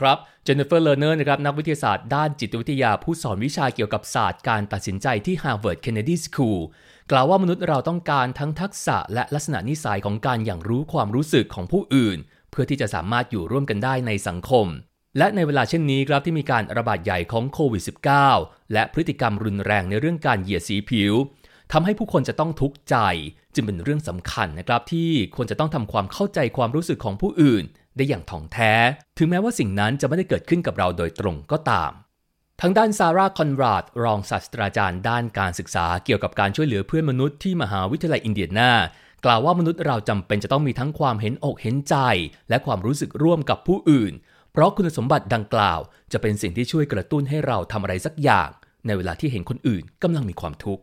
[0.00, 6.60] ครับเจนนิเฟอร์เลอร์เนอร์นะครับนักวิทยาศาสตร์ด้านจิตวิทยาผู้สอนวิชาเกี่ยวกับศาสตร์การตัดสินใจที่ Harvard Kennedy School
[7.10, 12.18] กล่าวว่ามนุษย์เราต้องการทั้งทักษะและลักษณะนิสัยของการหยั่งรู้ความรู้สึกของผู้อื่น
[12.50, 14.66] เพื่อที่จะสามารถอยู่ร่วมกันได้ในสังคม
[15.18, 17.82] และในเวลาเช่นนี้ครับที่มีการระบาดใหญ่ของโควิด
[18.26, 21.14] -19 และพฤติกรรมรุนแรงในเรื่องการเหยียดสีผิว
[21.72, 22.96] ทำให้ผู้คนจะต้องทุกข์ใจ
[23.54, 27.64] จึงเป็นเรื่องสำคัญนะครับที่ควรจะต้องทำความเข้าใจความรู้สึกของผู้อื่น
[27.98, 28.72] ได้อย่างถ่องแท้
[29.18, 31.92] ถึงแม้ว่าสิ่งนั้นจะไม่ได้เกิดขึ้นกับเราโดยตรงก็ตาม
[32.60, 38.70] ทางด้านซาร่าคอนราด รองศาสตราจารย์ด้านการศึกษาเกี่ยวกับการช่วยเหลือเพื่อนมนุษย์ที่มหาวิทยาลัยอินเดียนา
[39.24, 41.96] กล่าวว่ามนุษย์เราจำเป็นจะต้องมีทั้งความเห็นอกเห็นใจ
[42.48, 44.12] และความรู้สึกร่วมกับผู้อื่น
[44.52, 45.80] เพราะคุณสมบัติดังกล่าว
[46.12, 48.48] จะเป็นสิ่งที่ช่วยกระตุ้นให้เราทำอะไรสักอย่าง
[48.86, 50.82] ในเวลาที่เห็นคนอื่นกำลังมีความทุกข์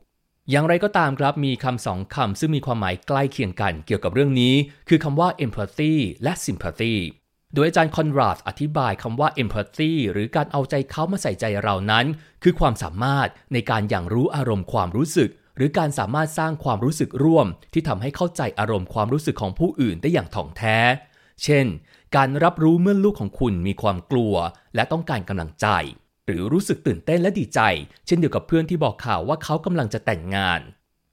[0.51, 4.55] อย่างไรก็ตามครับมีคำสองคำซึ่งมีความหมายใกล้เคียงกันเกี่ยวกับเรื่องนี้
[4.89, 6.95] คือคำว่า empathy และ sympathy
[7.53, 12.05] โดยอาจารย์คอนราดอธิบายคำว่า empathy หรือการเอาใจเขามาใส่ใจเรานั้น
[12.43, 20.77] คือความสามารถในการอย่างรู้อารมณ์ความรู้สึก หรือการสามารถสร้างความรู้สึกร่วม ที่ทำให้เข้าใจอารมณ์ความรู้สึกของผู้อื่นได้อย่างถ่องแท้
[21.43, 21.65] เช่น
[22.15, 24.33] การรับรู้เมื่อลูกของคุณมีความกลัว
[24.75, 25.67] และต้องการกำลังใจ
[26.25, 27.59] หรือรู้สึกตื่นเต้นและดีใจ
[28.05, 30.61] เช่นเดียวกับเพื่อนที่บอกข่าวว่าเขากำลังจะแต่งงาน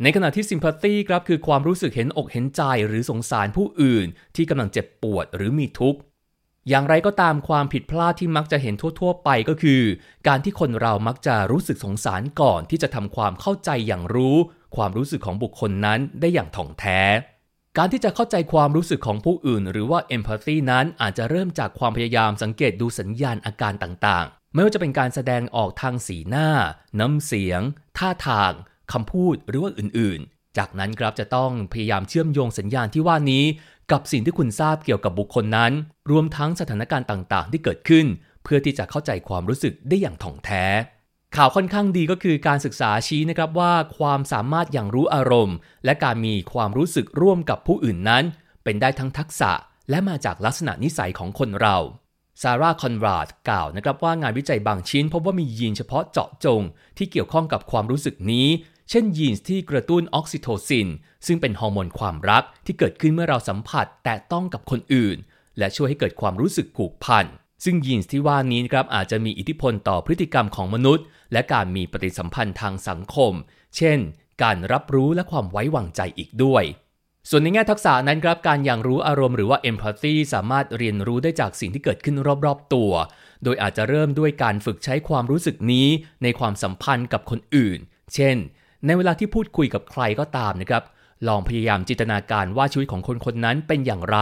[0.02, 6.00] ในขณะที่ sympathy ครับคือความรู้สึกเห็นอกเห็นใจหรือสงสารผู้อื่น ที่กำลังเจ็บปวดหรือมีทุกข์
[6.68, 9.82] อย่างไรก็ตามความผิดพลาดที่มักจะเห็นทั่ว ๆ ไปก็คือ
[10.28, 14.36] การที่คนเรามักจะรู้สึกสงสารก่อนที่จะทำความเข้าใจอย่างรู้
[14.76, 17.00] ความรู้สึกของบุคคลนั้นได้อย่างถ่องแท้
[17.78, 26.48] การที่จะเข้าใจความรู้สึกของผู้อื่น หรือว่า empathy นั้นอาจจะเริ่มจากความพยายามสังเกตดูสัญญาณอาการต่าง ไม่ว่าจะเป็นการแสดงออกทางสีหน้า
[27.00, 27.60] น้ำเสียง
[27.98, 28.52] ท่าทาง
[28.92, 33.44] คำพูดหรือว่าอื่นๆ จากนั้นครับจะต้องพยายามเชื่อมโยงสัญญาณที่ว่านี้
[33.92, 35.72] กับสิ่งที่คุณทราบเกี่ยวกับบุคคลนั้น
[36.10, 38.06] รวมทั้งสถานการณ์ต่างๆ ที่เกิดขึ้น
[38.44, 40.64] เพื่อที่จะเข้าใจความรู้สึกได้อย่างถ่องแท้
[41.36, 48.24] ข่าวค่อนข้างดีก็คือการศึกษาชี้นะครับว่าความสามารถอย่างรู้อารมณ์ และการมีความรู้สึกร่วมกับผู้อื่นนั้น
[48.64, 49.52] เป็นได้ทั้งทักษะ
[49.90, 51.76] และมาจากลักษณะนิสัยของคนเรา
[52.42, 56.62] ซาร่าคอนราดกล่าวนะครับว่างานวิจัยบางชิ้นพบว่ามียีนเฉพาะเจาะจง
[56.98, 58.48] ที่เกี่ยวข้องกับความรู้สึกนี้
[58.90, 60.88] เช่นยีนที่กระตุ้นออกซิโทซิน
[61.26, 65.16] ซึ่งเป็นฮอร์โมนความรักที่เกิดขึ้นเมื่อเราสัมผัสแตะต้องกับคนอื่น
[65.58, 67.24] และช่วยให้เกิดความรู้สึกผูกพัน
[67.64, 73.32] ซึ่งยีนที่ว่านี้นะครับอาจจะมีอิทธิพลต่อพฤติกรรมของมนุษย์ และการมีปฏิสัมพันธ์ทางสังคม
[73.76, 73.98] เช่น
[74.42, 76.64] การรับรู้และความไว้วางใจอีกด้วย
[77.30, 82.16] ส่วนในแง่ทักษะนั้นครับการอย่างรู้อารมณ์หรือว่า empathy สามารถเรียนรู้ได้จากสิ่งที่เกิดขึ้น
[82.46, 82.92] รอบๆตัว
[83.44, 85.88] โดยอาจจะเริ่มด้วยการฝึกใช้ความรู้สึกนี้
[86.22, 87.78] ในความสัมพันธ์กับคนอื่น
[88.14, 88.36] เช่น
[88.86, 90.82] ในเวลาที่พูดคุยกับใครก็ตามนะครับ
[91.28, 94.18] ลองพยายามจินตนาการว่าชีวิตของคนคนนั้นเป็นอย่างไร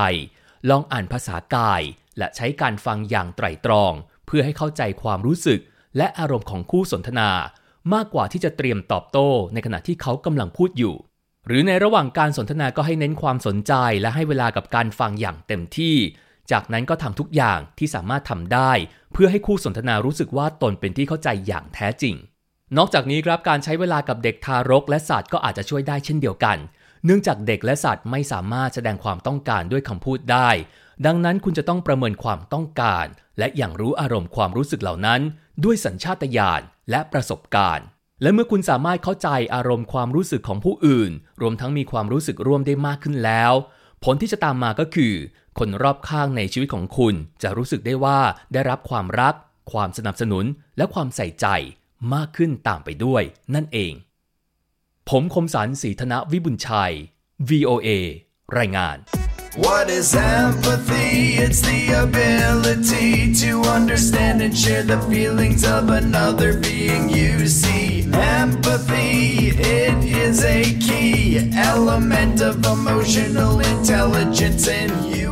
[0.71, 1.83] ลองอ่านภาษากาย
[2.19, 3.93] และใช้การฟังอย่างไตร่ตรอง
[4.27, 5.61] เพื่อให้เข้าใจความรู้สึก
[5.97, 7.31] และอารมณ์ของคู่สนทนา
[7.95, 10.95] มากกว่าที่จะเตรียมตอบโต้ ในขณะที่เขากำลังพูดอยู่
[11.53, 15.97] หรือในระหว่างการสนทนาก็ให้เน้นความสนใจและให้เวลากับการฟังอย่างเต็มที่
[16.51, 18.73] จากนั้นก็ทำทุกอย่างที่สามารถทำได้
[19.13, 22.15] เพื่อให้คู่สนทนารู้สึกว่าตนเป็นที่เข้าใจอย่างแท้จริง
[22.77, 26.57] นอกจากนี้ครับการใช้เวลากับเด็กทารกและสัตว์ก็อาจจะช่วยได้เช่นเดียวกัน
[27.05, 30.51] เนื่องจากเด็กและสัตว์ไม่สามารถแสดงความต้องการด้วยคำพูดได้
[31.07, 33.07] ดังนั้นคุณจะต้องประเมินความต้องการ
[33.39, 35.21] และอย่างรู้อารมณ์ความรู้สึกเหล่านั้น
[35.65, 37.87] ด้วยสัญชาตญาณและประสบการณ์
[38.23, 43.53] และเมื่อคุณสามารถเข้าใจอารมณ์ความรู้สึกของผู้อื่น รวมทั้งมีความรู้สึกร่วมได้มากขึ้นแล้ว
[44.05, 45.15] ผลที่จะตามมาก็คือ
[45.59, 48.21] คนรอบข้างในชีวิตของคุณจะรู้สึกได้ว่า
[48.53, 49.35] ได้รับความรัก
[49.73, 50.45] ความสนับสนุน
[50.77, 51.47] และความใส่ใจ
[52.15, 53.23] มากขึ้นตามไปด้วย
[53.55, 53.93] นั่นเอง
[55.09, 56.95] ผมคมสันสีธนวิบุญชัย
[57.49, 57.89] VOA
[58.59, 58.97] รายงาน
[59.67, 61.11] What is empathy?
[61.45, 67.90] It's the ability to understand and share the feelings of another being you see.
[68.13, 75.30] Empathy, it is a key element of emotional intelligence in you.